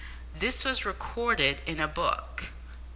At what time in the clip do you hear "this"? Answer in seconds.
0.33-0.65